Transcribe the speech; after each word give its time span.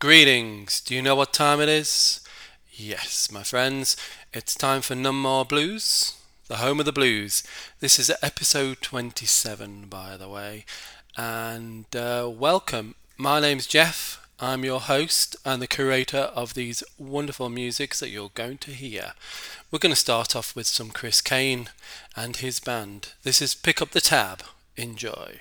Greetings. 0.00 0.80
Do 0.80 0.94
you 0.94 1.02
know 1.02 1.16
what 1.16 1.32
time 1.32 1.60
it 1.60 1.68
is? 1.68 2.20
Yes, 2.70 3.32
my 3.32 3.42
friends, 3.42 3.96
it's 4.32 4.54
time 4.54 4.80
for 4.80 4.94
None 4.94 5.16
More 5.16 5.44
Blues, 5.44 6.14
the 6.46 6.58
home 6.58 6.78
of 6.78 6.86
the 6.86 6.92
blues. 6.92 7.42
This 7.80 7.98
is 7.98 8.12
episode 8.22 8.80
27, 8.80 9.86
by 9.86 10.16
the 10.16 10.28
way. 10.28 10.66
And 11.16 11.84
uh, 11.96 12.30
welcome. 12.32 12.94
My 13.16 13.40
name's 13.40 13.66
Jeff. 13.66 14.24
I'm 14.38 14.64
your 14.64 14.78
host 14.78 15.34
and 15.44 15.60
the 15.60 15.66
curator 15.66 16.30
of 16.32 16.54
these 16.54 16.84
wonderful 16.96 17.48
musics 17.48 17.98
that 17.98 18.10
you're 18.10 18.30
going 18.32 18.58
to 18.58 18.70
hear. 18.70 19.14
We're 19.72 19.80
going 19.80 19.90
to 19.92 19.96
start 19.96 20.36
off 20.36 20.54
with 20.54 20.68
some 20.68 20.90
Chris 20.90 21.20
Cain 21.20 21.70
and 22.14 22.36
his 22.36 22.60
band. 22.60 23.14
This 23.24 23.42
is 23.42 23.56
Pick 23.56 23.82
Up 23.82 23.90
the 23.90 24.00
Tab. 24.00 24.44
Enjoy. 24.76 25.40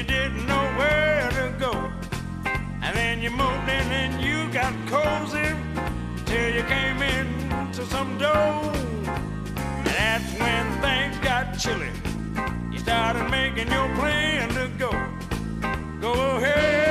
You 0.00 0.06
didn't 0.06 0.46
know 0.46 0.64
where 0.78 1.28
to 1.28 1.54
go. 1.58 1.72
And 2.82 2.96
then 2.96 3.20
you 3.20 3.28
moved 3.28 3.68
in 3.68 3.86
and 4.02 4.22
you 4.22 4.50
got 4.50 4.72
cozy 4.86 5.48
till 6.24 6.54
you 6.54 6.62
came 6.62 7.02
in 7.02 7.26
to 7.72 7.84
some 7.84 8.16
dough. 8.16 8.72
And 9.04 9.86
that's 9.86 10.32
when 10.40 10.64
things 10.80 11.18
got 11.18 11.58
chilly. 11.58 11.92
You 12.72 12.78
started 12.78 13.28
making 13.28 13.70
your 13.70 13.88
plan 13.96 14.48
to 14.58 14.70
go. 14.78 14.90
Go 16.00 16.14
ahead, 16.38 16.89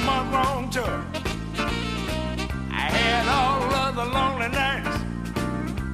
after 0.00 0.06
a 0.06 0.06
month-long 0.06 0.70
tour. 0.70 1.04
I 2.70 2.88
had 2.90 3.28
all 3.28 3.62
of 3.74 3.94
the 3.96 4.04
lonely 4.04 4.48
nights 4.48 4.98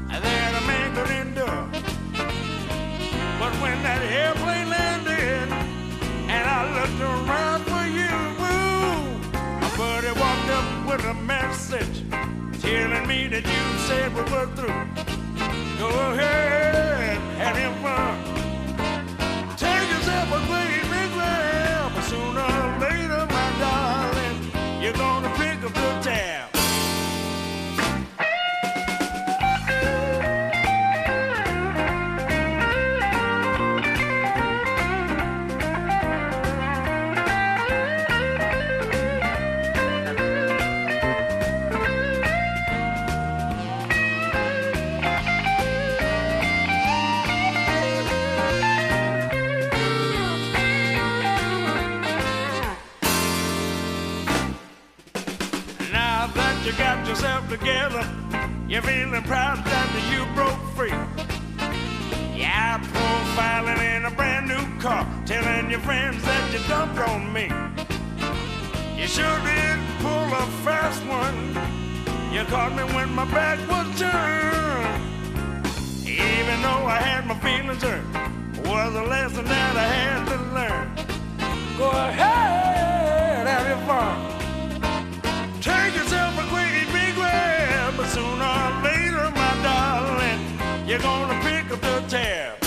that 0.08 0.62
a 0.62 0.66
man 0.66 0.94
could 0.94 1.10
endure. 1.10 1.68
But 3.38 3.52
when 3.60 3.82
that 3.82 4.02
airplane 4.02 4.68
landed 4.70 5.52
and 6.28 6.48
I 6.48 6.62
looked 6.74 7.00
around 7.00 7.64
for 7.64 7.86
you, 7.86 8.14
woo, 8.40 9.18
my 9.60 9.76
buddy 9.76 10.12
walked 10.20 10.50
up 10.50 10.68
with 10.88 11.04
a 11.04 11.14
message 11.14 12.04
telling 12.60 13.06
me 13.06 13.28
that 13.28 13.44
you 13.44 13.78
said 13.86 14.14
we 14.14 14.22
were 14.32 14.48
through. 14.56 14.84
Go 15.78 15.88
ahead, 16.12 17.18
have 17.38 17.56
him 17.56 17.74
fun. 17.82 18.35
Together, 57.58 58.06
you're 58.68 58.82
feeling 58.82 59.22
proud 59.22 59.64
that 59.64 59.88
you 60.12 60.24
broke 60.34 60.60
free. 60.76 60.90
Yeah, 62.36 62.78
profiling 62.78 63.96
in 63.96 64.04
a 64.04 64.10
brand 64.10 64.48
new 64.48 64.80
car, 64.80 65.06
telling 65.24 65.70
your 65.70 65.80
friends 65.80 66.22
that 66.24 66.52
you 66.52 66.60
dumped 66.68 66.98
on 66.98 67.32
me. 67.32 67.46
You 69.00 69.06
sure 69.06 69.38
did 69.40 69.78
pull 70.00 70.28
a 70.42 70.44
fast 70.64 71.02
one. 71.06 71.36
You 72.32 72.44
caught 72.44 72.74
me 72.76 72.84
when 72.94 73.10
my 73.14 73.24
back 73.26 73.58
was 73.70 73.88
turned. 73.98 75.02
Even 76.06 76.56
though 76.62 76.84
I 76.86 76.98
had 77.00 77.26
my 77.26 77.38
feelings 77.40 77.82
hurt, 77.82 78.04
was 78.66 78.94
a 78.94 79.02
lesson 79.02 79.44
that 79.44 79.76
I 79.76 79.88
had 79.96 80.28
to 80.28 80.38
learn. 80.56 80.86
Go 81.78 81.90
ahead, 81.90 83.46
have 83.46 83.68
your 83.68 83.86
fun. 83.86 84.35
Up 92.14 92.65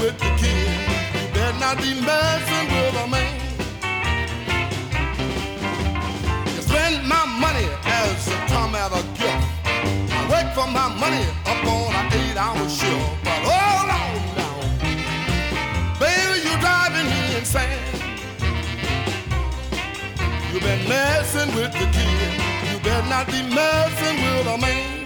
with 0.00 0.18
the 0.18 0.30
kid. 0.38 0.68
You 1.14 1.28
better 1.34 1.58
not 1.58 1.76
be 1.78 1.94
messing 2.00 2.66
with 2.74 3.04
a 3.04 3.06
man. 3.08 3.34
You 6.54 6.62
spend 6.62 7.06
my 7.06 7.24
money 7.44 7.66
as 7.84 8.28
a 8.28 8.36
come 8.46 8.74
at 8.74 8.92
a 8.92 9.02
gift. 9.18 9.46
I 10.14 10.20
work 10.30 10.48
for 10.54 10.68
my 10.70 10.88
money 11.02 11.24
up 11.50 11.64
on 11.64 11.94
an 12.00 12.06
eight-hour 12.12 12.68
shift. 12.68 13.08
But 13.24 13.40
hold 13.50 13.90
on 13.98 14.14
now, 14.38 14.56
baby, 15.98 16.36
you're 16.46 16.60
driving 16.60 17.06
me 17.12 17.20
insane. 17.38 17.82
You've 20.52 20.62
been 20.62 20.88
messing 20.88 21.54
with 21.54 21.72
the 21.72 21.86
kid. 21.96 22.32
You 22.70 22.78
better 22.80 23.08
not 23.08 23.26
be 23.26 23.42
messing 23.42 24.16
with 24.22 24.46
a 24.46 24.58
man. 24.58 24.97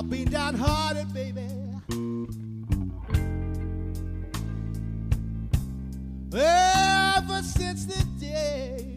I've 0.00 0.08
been 0.08 0.30
downhearted, 0.30 1.12
baby. 1.12 1.46
Ever 6.32 7.42
since 7.42 7.84
the 7.84 8.02
day 8.18 8.89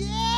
Yeah! 0.00 0.29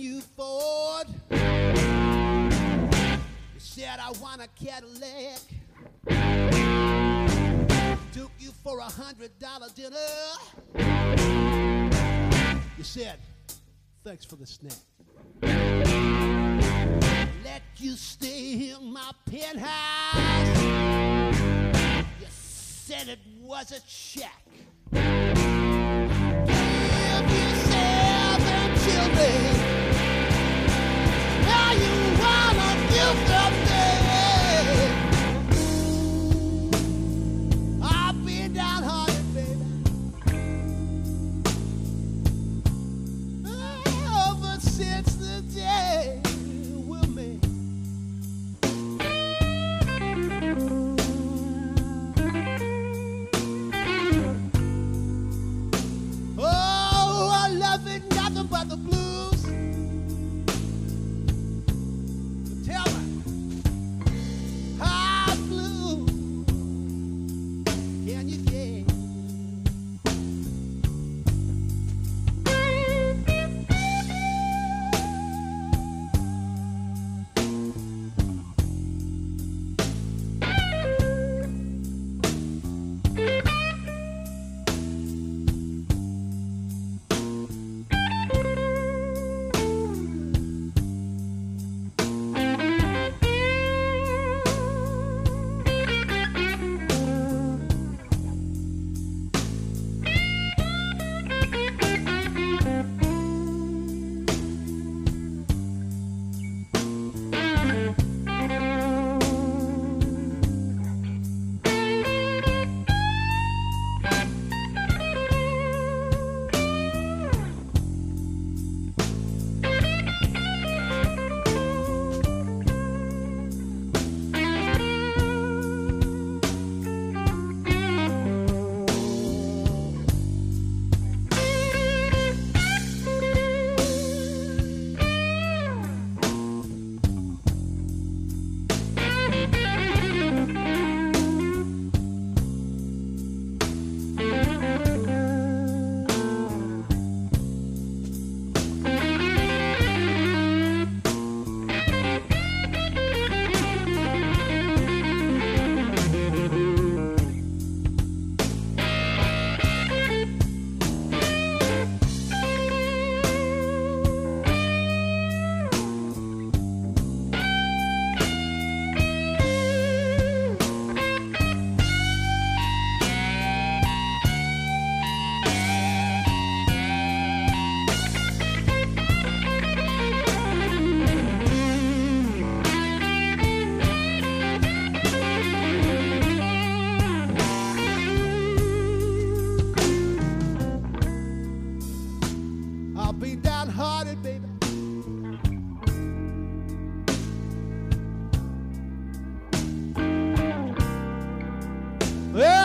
you 0.00 0.20
Ford. 0.20 1.06
You 1.30 1.36
said 3.58 3.98
I 4.00 4.10
want 4.22 4.40
a 4.40 4.48
Cadillac. 4.56 5.40
Took 8.12 8.30
you 8.38 8.50
for 8.64 8.78
a 8.78 8.84
hundred 8.84 9.38
dollar 9.38 9.68
dinner. 9.74 9.96
You 12.78 12.84
said, 12.84 13.18
thanks 14.02 14.24
for 14.24 14.36
the 14.36 14.46
snack. 14.46 14.72
Let 17.44 17.62
you 17.76 17.92
stay 17.92 18.70
in 18.70 18.92
my 18.92 19.10
penthouse. 19.30 20.62
You 22.20 22.26
said 22.30 23.08
it 23.08 23.18
was 23.42 23.72
a 23.72 23.80
check. 23.86 24.44
Give 24.92 25.00
yourself 27.30 28.40
and 28.40 28.80
children. 28.80 29.69
yourself 33.10 33.49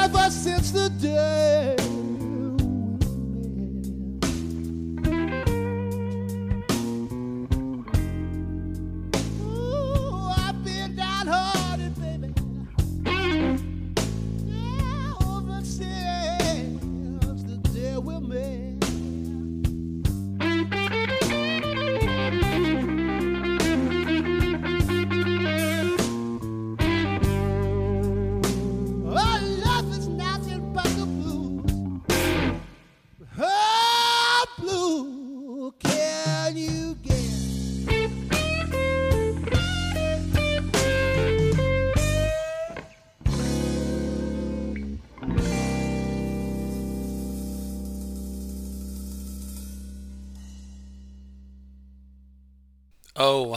ever 0.05 0.29
since 0.29 0.69
the 0.69 0.87
day 1.01 1.84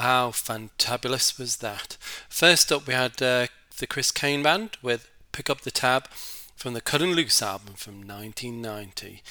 How 0.00 0.30
fantabulous 0.30 1.38
was 1.38 1.56
that! 1.58 1.96
First 2.28 2.70
up, 2.72 2.86
we 2.86 2.94
had 2.94 3.20
uh, 3.22 3.46
the 3.78 3.86
Chris 3.86 4.10
Cain 4.10 4.42
Band 4.42 4.76
with 4.82 5.10
Pick 5.32 5.50
Up 5.50 5.62
the 5.62 5.70
Tab 5.70 6.08
from 6.56 6.74
the 6.74 6.80
Cuttin' 6.80 7.14
Loose 7.14 7.42
album 7.42 7.74
from 7.74 8.06
1990. 8.06 9.22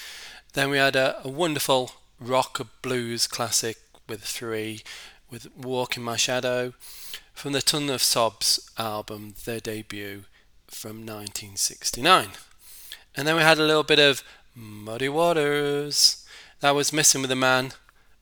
Then 0.53 0.69
we 0.69 0.77
had 0.77 0.95
a, 0.95 1.21
a 1.23 1.29
wonderful 1.29 1.91
rock 2.19 2.65
blues 2.81 3.27
classic 3.27 3.77
with 4.07 4.25
Free, 4.25 4.81
with 5.29 5.47
Walk 5.55 5.97
in 5.97 6.03
My 6.03 6.15
Shadow 6.15 6.73
from 7.33 7.53
the 7.53 7.61
Ton 7.61 7.89
of 7.89 8.01
Sobs 8.01 8.71
album, 8.77 9.35
their 9.45 9.59
debut 9.59 10.23
from 10.67 11.05
1969. 11.05 12.29
And 13.15 13.27
then 13.27 13.35
we 13.35 13.41
had 13.41 13.59
a 13.59 13.65
little 13.65 13.83
bit 13.83 13.99
of 13.99 14.23
Muddy 14.55 15.09
Waters. 15.09 16.25
That 16.61 16.75
was 16.75 16.93
Missing 16.93 17.21
with 17.21 17.31
a 17.31 17.35
Man, 17.35 17.73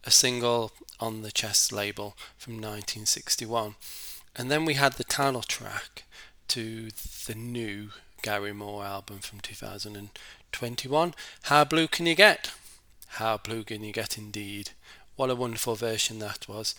a 0.03 0.11
single 0.11 0.71
on 0.99 1.21
the 1.21 1.31
Chess 1.31 1.71
label 1.71 2.15
from 2.37 2.53
1961. 2.55 3.75
And 4.35 4.51
then 4.51 4.65
we 4.65 4.73
had 4.73 4.93
the 4.93 5.03
title 5.03 5.43
track 5.43 6.03
to 6.49 6.89
the 7.27 7.35
new 7.35 7.89
Gary 8.21 8.53
Moore 8.53 8.83
album 8.83 9.19
from 9.19 9.39
2021, 9.39 11.13
How 11.43 11.63
Blue 11.63 11.87
Can 11.87 12.05
You 12.05 12.15
Get? 12.15 12.51
How 13.07 13.37
Blue 13.37 13.63
Can 13.63 13.83
You 13.83 13.93
Get 13.93 14.17
Indeed. 14.17 14.71
What 15.15 15.29
a 15.29 15.35
wonderful 15.35 15.75
version 15.75 16.19
that 16.19 16.49
was. 16.49 16.75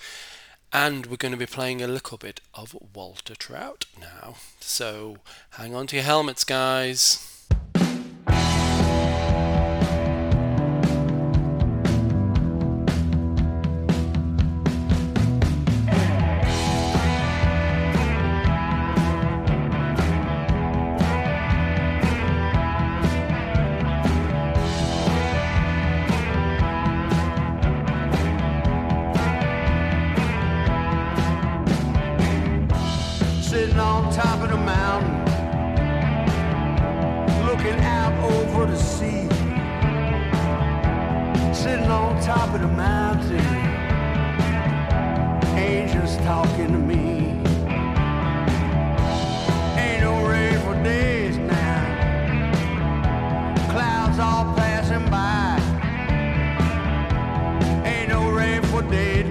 And 0.73 1.07
we're 1.07 1.17
going 1.17 1.33
to 1.33 1.39
be 1.39 1.47
playing 1.47 1.81
a 1.83 1.87
little 1.89 2.19
bit 2.19 2.41
of 2.53 2.77
Walter 2.95 3.35
Trout 3.35 3.87
now. 3.99 4.35
So 4.61 5.19
hang 5.51 5.75
on 5.75 5.87
to 5.87 5.97
your 5.97 6.05
helmets, 6.05 6.45
guys. 6.45 7.36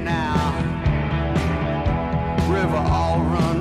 Now. 0.04 0.54
River 2.50 2.78
all 2.78 3.22
run 3.22 3.55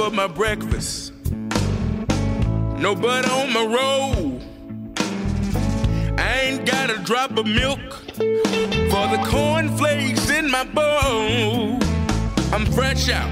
but 0.00 0.14
my 0.14 0.26
breakfast. 0.26 1.12
No 2.78 2.94
butter 2.94 3.30
on 3.32 3.52
my 3.52 3.66
roll. 3.78 4.40
I 6.18 6.40
ain't 6.44 6.64
got 6.64 6.88
a 6.88 6.96
drop 7.04 7.36
of 7.36 7.46
milk 7.46 7.92
for 8.92 9.04
the 9.12 9.20
cornflakes 9.26 10.30
in 10.30 10.50
my 10.50 10.64
bowl. 10.64 11.78
I'm 12.50 12.64
fresh 12.72 13.10
out. 13.10 13.30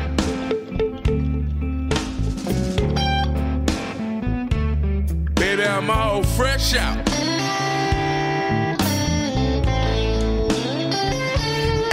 Baby, 5.36 5.64
I'm 5.64 5.88
all 5.90 6.22
fresh 6.22 6.74
out. 6.74 6.98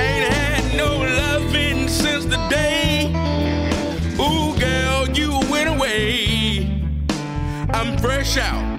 Ain't 0.05 0.33
had 0.33 0.75
no 0.75 0.97
loving 0.97 1.87
since 1.87 2.25
the 2.25 2.45
day. 2.49 2.84
No 8.35 8.77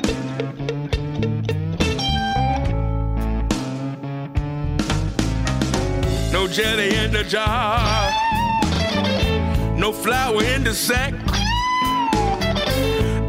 jelly 6.46 6.94
in 6.94 7.12
the 7.12 7.24
jar. 7.24 8.10
No 9.78 9.92
flour 9.92 10.42
in 10.42 10.62
the 10.62 10.74
sack. 10.74 11.14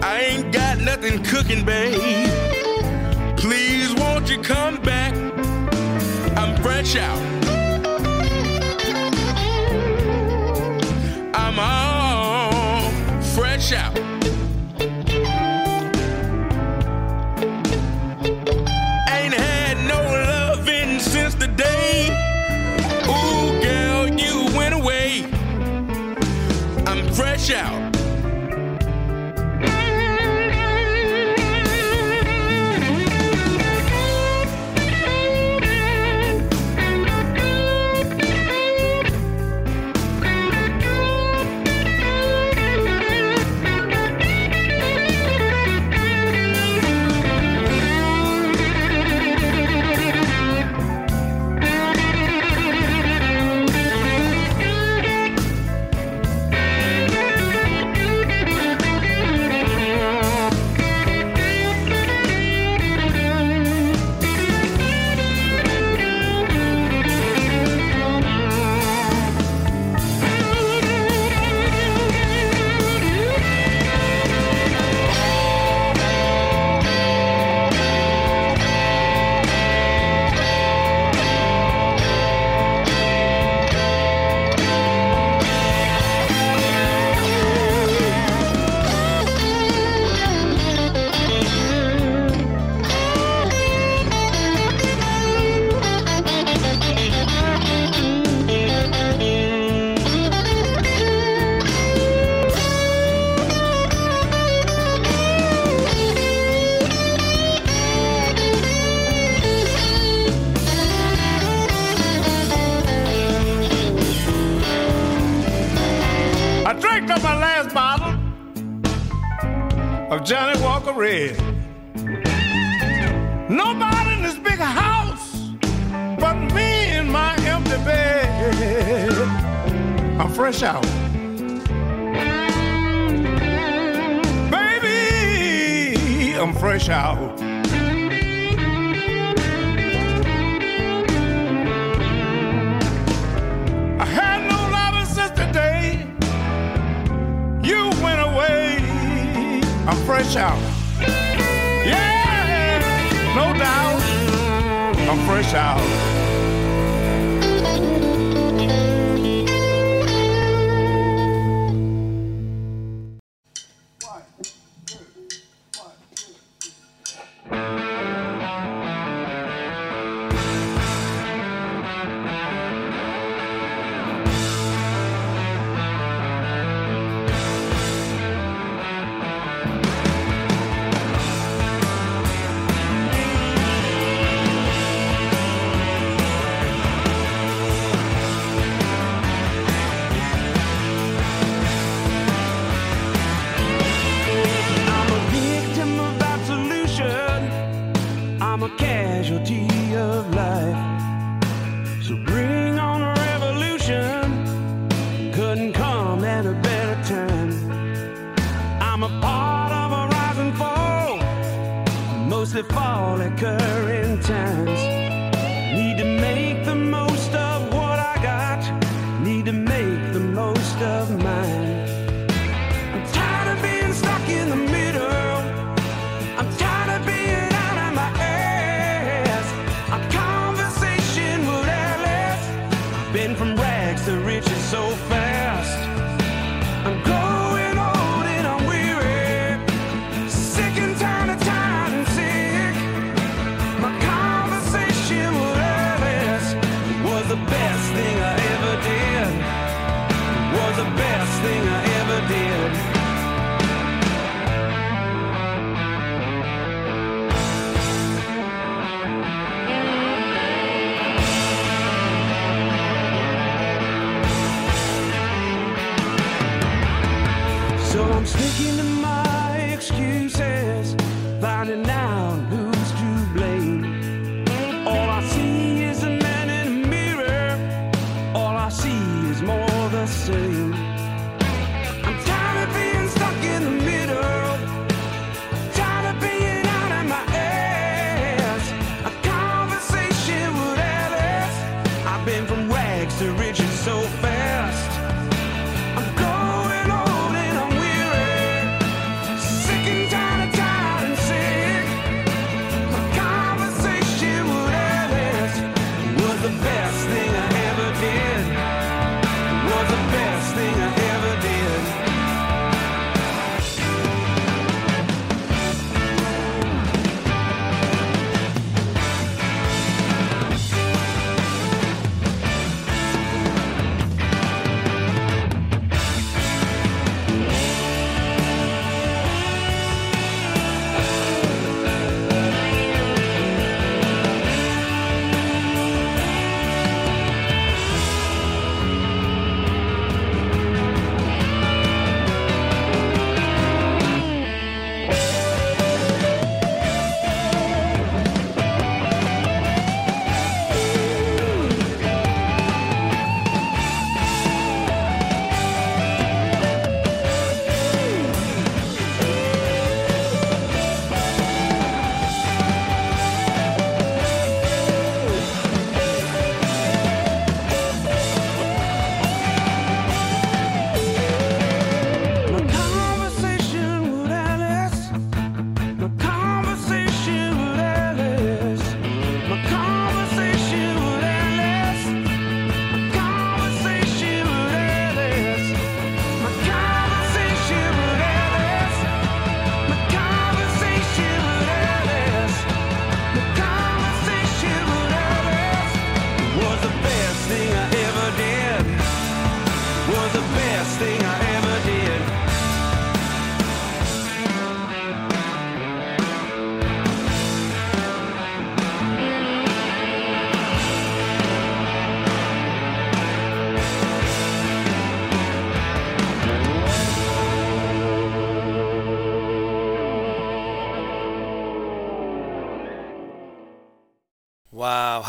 I 0.03 0.19
ain't 0.19 0.51
got 0.51 0.79
nothing 0.79 1.23
cooking, 1.23 1.63
babe. 1.63 2.29
Please, 3.37 3.95
won't 3.95 4.29
you 4.29 4.41
come 4.41 4.81
back? 4.81 5.15
I'm 6.35 6.61
fresh 6.61 6.97
out. 6.97 7.46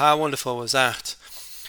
How 0.08 0.16
wonderful 0.16 0.56
was 0.56 0.72
that? 0.72 1.16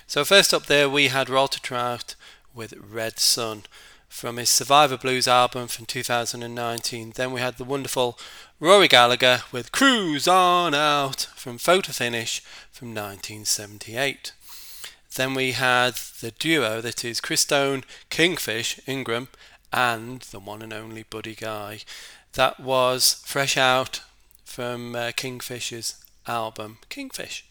So, 0.08 0.24
first 0.24 0.54
up 0.54 0.68
there, 0.68 0.90
we 0.90 1.10
had 1.10 1.28
Walter 1.28 1.60
Trout 1.60 2.16
with 2.56 2.74
Red 2.78 3.20
Sun 3.20 3.64
from 4.08 4.38
his 4.38 4.48
Survivor 4.48 4.96
Blues 4.96 5.28
album 5.28 5.68
from 5.68 5.86
2019. 5.86 7.12
Then 7.16 7.34
we 7.34 7.42
had 7.42 7.58
the 7.58 7.66
wonderful 7.66 8.18
Rory 8.62 8.88
Gallagher 8.88 9.42
with 9.52 9.74
Cruise 9.74 10.26
On 10.26 10.74
Out 10.74 11.28
from 11.36 11.58
Photo 11.58 11.92
Finish 11.92 12.40
from 12.72 12.96
1978. 12.96 14.32
Then 15.18 15.34
we 15.34 15.52
had 15.52 15.96
the 16.22 16.32
duo 16.32 16.80
that 16.80 17.04
is 17.04 17.20
Christone, 17.20 17.84
Kingfish, 18.10 18.80
Ingram, 18.88 19.28
and 19.74 20.22
the 20.22 20.40
one 20.40 20.62
and 20.62 20.72
only 20.72 21.04
Buddy 21.04 21.36
Guy. 21.36 21.80
That 22.36 22.62
was 22.62 23.22
Fresh 23.26 23.58
Out 23.58 24.00
from 24.46 24.96
uh, 24.96 25.12
Kingfish's 25.14 26.02
album 26.26 26.78
Kingfish. 26.88 27.44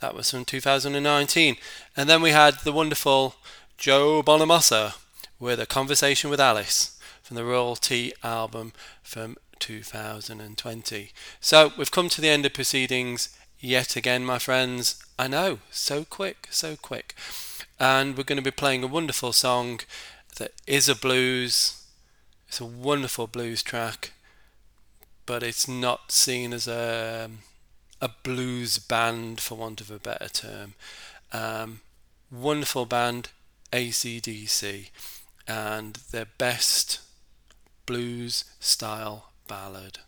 That 0.00 0.14
was 0.14 0.30
from 0.30 0.44
2019. 0.44 1.56
And 1.96 2.08
then 2.08 2.22
we 2.22 2.30
had 2.30 2.60
the 2.60 2.72
wonderful 2.72 3.36
Joe 3.78 4.22
Bonamassa 4.22 4.94
with 5.38 5.60
A 5.60 5.66
Conversation 5.66 6.30
with 6.30 6.40
Alice 6.40 6.98
from 7.22 7.36
the 7.36 7.44
Royal 7.44 7.76
Tea 7.76 8.12
album 8.22 8.72
from 9.02 9.36
2020. 9.58 11.10
So 11.40 11.72
we've 11.78 11.90
come 11.90 12.08
to 12.10 12.20
the 12.20 12.28
end 12.28 12.44
of 12.44 12.52
proceedings 12.52 13.36
yet 13.58 13.96
again, 13.96 14.24
my 14.24 14.38
friends. 14.38 15.02
I 15.18 15.28
know, 15.28 15.58
so 15.70 16.04
quick, 16.04 16.48
so 16.50 16.76
quick. 16.76 17.14
And 17.80 18.16
we're 18.16 18.24
going 18.24 18.36
to 18.36 18.42
be 18.42 18.50
playing 18.50 18.84
a 18.84 18.88
wonderful 18.88 19.32
song 19.32 19.80
that 20.36 20.52
is 20.66 20.88
a 20.88 20.94
blues. 20.94 21.82
It's 22.48 22.60
a 22.60 22.64
wonderful 22.64 23.26
blues 23.26 23.62
track, 23.62 24.12
but 25.26 25.42
it's 25.42 25.66
not 25.66 26.12
seen 26.12 26.52
as 26.52 26.68
a 26.68 27.30
a 28.00 28.10
blues 28.22 28.78
band, 28.78 29.40
for 29.40 29.56
want 29.56 29.80
of 29.80 29.90
a 29.90 29.98
better 29.98 30.28
term. 30.28 30.74
Um, 31.32 31.80
wonderful 32.30 32.86
band, 32.86 33.30
ACDC, 33.72 34.90
and 35.46 35.94
their 36.10 36.26
best 36.38 37.00
blues 37.86 38.44
style 38.60 39.30
ballad. 39.48 39.98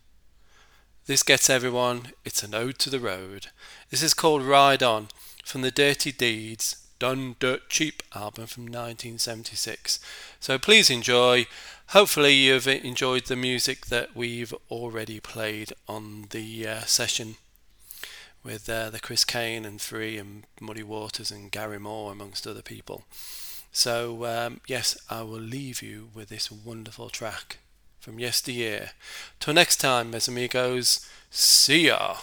This 1.07 1.23
gets 1.23 1.49
everyone, 1.49 2.13
it's 2.25 2.43
an 2.43 2.55
ode 2.55 2.79
to 2.81 2.91
the 2.91 2.99
road. 2.99 3.49
This 3.91 4.03
is 4.03 4.15
called 4.15 4.43
Ride 4.43 4.83
On 4.83 5.09
from 5.45 5.63
the 5.63 5.71
Dirty 5.71 6.11
Deeds 6.11 6.87
Done 6.99 7.37
Dirt 7.39 7.69
Cheap 7.69 8.03
album 8.15 8.47
from 8.47 8.65
1976. 8.65 10.01
So 10.41 10.59
please 10.59 10.91
enjoy. 10.91 11.47
Hopefully, 11.89 12.33
you've 12.33 12.67
enjoyed 12.67 13.27
the 13.27 13.37
music 13.37 13.87
that 13.87 14.17
we've 14.17 14.55
already 14.71 15.21
played 15.21 15.73
on 15.87 16.27
the 16.31 16.67
uh, 16.67 16.81
session 16.81 17.37
with 18.47 18.69
uh, 18.71 18.91
the 18.91 19.01
Chris 19.01 19.25
Cain 19.25 19.65
and 19.65 19.81
Free 19.81 20.17
and 20.17 20.45
Muddy 20.61 20.85
Waters 20.85 21.33
and 21.33 21.51
Gary 21.51 21.81
Moore, 21.81 22.13
amongst 22.13 22.47
other 22.47 22.63
people. 22.63 23.03
So, 23.73 24.25
um, 24.25 24.61
yes, 24.69 24.97
I 25.11 25.23
will 25.23 25.41
leave 25.41 25.83
you 25.83 26.11
with 26.15 26.29
this 26.29 26.51
wonderful 26.51 27.11
track 27.11 27.59
from 27.99 28.21
yesteryear. 28.21 28.91
Till 29.41 29.53
next 29.53 29.79
time, 29.79 30.13
mes 30.13 30.29
amigos, 30.29 31.05
see 31.29 31.89
ya! 31.89 32.19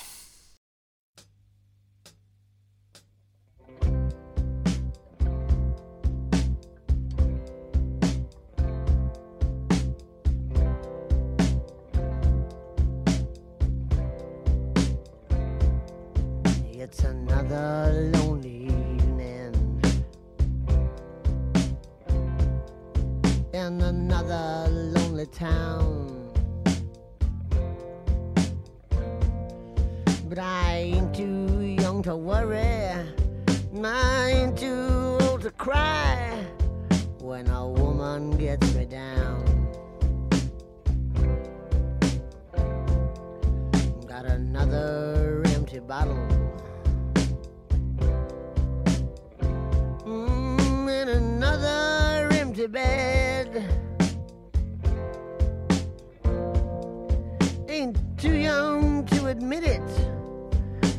it's 16.93 17.05
another 17.05 18.11
lonely 18.13 18.65
evening 18.65 19.81
in 23.51 23.81
another 23.81 24.67
lonely 24.69 25.25
town. 25.25 26.31
But 30.29 30.37
I 30.37 30.93
ain't 30.93 31.15
too 31.15 31.61
young 31.61 32.03
to 32.03 32.15
worry, 32.15 32.59
and 32.59 33.87
I 33.87 34.29
ain't 34.29 34.55
too 34.55 35.17
old 35.21 35.41
to 35.41 35.49
cry 35.49 36.45
when 37.21 37.49
a 37.49 37.67
woman 37.67 38.37
gets 38.37 38.71
me 38.75 38.85
down. 38.85 39.43
Got 44.07 44.25
another 44.25 45.41
empty 45.47 45.79
bottle. 45.79 46.32
in 50.93 51.09
another 51.09 52.29
empty 52.33 52.67
bed. 52.67 53.49
Ain't 57.67 57.97
too 58.17 58.35
young 58.35 59.05
to 59.07 59.27
admit 59.27 59.63
it. 59.63 59.89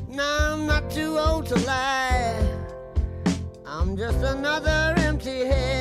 Now 0.09 0.53
I'm 0.53 0.67
not 0.67 0.91
too 0.91 1.19
old 1.19 1.47
to 1.47 1.57
lie. 1.67 2.43
I'm 3.67 3.97
just 3.97 4.19
another 4.19 4.95
empty 4.99 5.45
head. 5.45 5.74